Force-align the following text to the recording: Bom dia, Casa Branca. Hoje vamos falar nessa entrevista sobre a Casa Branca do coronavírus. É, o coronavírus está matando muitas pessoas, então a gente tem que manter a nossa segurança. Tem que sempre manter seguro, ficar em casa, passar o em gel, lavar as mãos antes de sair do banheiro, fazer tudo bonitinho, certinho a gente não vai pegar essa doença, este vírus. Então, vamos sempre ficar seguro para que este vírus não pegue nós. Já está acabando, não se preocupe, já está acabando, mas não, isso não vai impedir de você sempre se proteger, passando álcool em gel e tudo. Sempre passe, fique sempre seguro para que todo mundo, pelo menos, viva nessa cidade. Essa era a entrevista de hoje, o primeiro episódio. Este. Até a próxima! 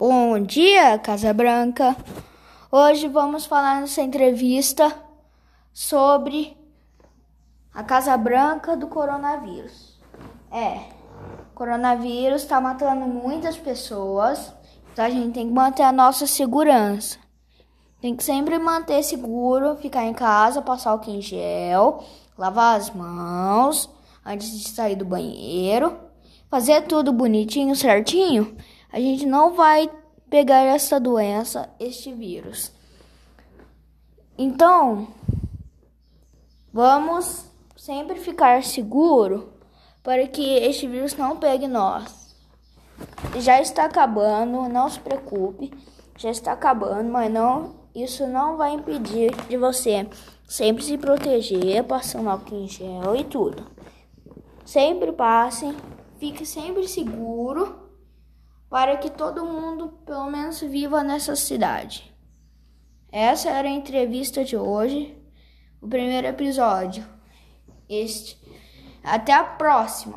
Bom 0.00 0.40
dia, 0.40 0.98
Casa 0.98 1.30
Branca. 1.34 1.94
Hoje 2.72 3.06
vamos 3.06 3.44
falar 3.44 3.82
nessa 3.82 4.00
entrevista 4.00 4.90
sobre 5.74 6.56
a 7.74 7.84
Casa 7.84 8.16
Branca 8.16 8.74
do 8.74 8.86
coronavírus. 8.86 10.00
É, 10.50 10.84
o 11.52 11.54
coronavírus 11.54 12.40
está 12.40 12.58
matando 12.62 13.04
muitas 13.04 13.58
pessoas, 13.58 14.54
então 14.90 15.04
a 15.04 15.10
gente 15.10 15.34
tem 15.34 15.46
que 15.46 15.52
manter 15.52 15.82
a 15.82 15.92
nossa 15.92 16.26
segurança. 16.26 17.18
Tem 18.00 18.16
que 18.16 18.24
sempre 18.24 18.58
manter 18.58 19.02
seguro, 19.02 19.76
ficar 19.76 20.06
em 20.06 20.14
casa, 20.14 20.62
passar 20.62 20.94
o 20.94 21.10
em 21.10 21.20
gel, 21.20 22.02
lavar 22.38 22.78
as 22.78 22.88
mãos 22.88 23.90
antes 24.24 24.50
de 24.50 24.66
sair 24.70 24.96
do 24.96 25.04
banheiro, 25.04 25.94
fazer 26.48 26.86
tudo 26.86 27.12
bonitinho, 27.12 27.76
certinho 27.76 28.56
a 28.92 28.98
gente 28.98 29.24
não 29.26 29.54
vai 29.54 29.90
pegar 30.28 30.62
essa 30.62 30.98
doença, 30.98 31.68
este 31.78 32.12
vírus. 32.12 32.72
Então, 34.36 35.08
vamos 36.72 37.44
sempre 37.76 38.18
ficar 38.18 38.62
seguro 38.62 39.52
para 40.02 40.26
que 40.26 40.42
este 40.56 40.88
vírus 40.88 41.16
não 41.16 41.36
pegue 41.36 41.68
nós. 41.68 42.34
Já 43.38 43.60
está 43.60 43.84
acabando, 43.84 44.68
não 44.68 44.88
se 44.88 45.00
preocupe, 45.00 45.72
já 46.16 46.30
está 46.30 46.52
acabando, 46.52 47.10
mas 47.10 47.32
não, 47.32 47.74
isso 47.94 48.26
não 48.26 48.56
vai 48.56 48.72
impedir 48.72 49.34
de 49.48 49.56
você 49.56 50.08
sempre 50.48 50.82
se 50.82 50.98
proteger, 50.98 51.84
passando 51.84 52.28
álcool 52.28 52.56
em 52.56 52.68
gel 52.68 53.14
e 53.16 53.24
tudo. 53.24 53.64
Sempre 54.64 55.12
passe, 55.12 55.74
fique 56.18 56.44
sempre 56.44 56.86
seguro 56.88 57.89
para 58.70 58.96
que 58.98 59.10
todo 59.10 59.44
mundo, 59.44 59.88
pelo 60.06 60.30
menos, 60.30 60.60
viva 60.60 61.02
nessa 61.02 61.34
cidade. 61.34 62.14
Essa 63.10 63.50
era 63.50 63.66
a 63.66 63.72
entrevista 63.72 64.44
de 64.44 64.56
hoje, 64.56 65.20
o 65.82 65.88
primeiro 65.88 66.28
episódio. 66.28 67.04
Este. 67.88 68.38
Até 69.02 69.32
a 69.32 69.42
próxima! 69.42 70.08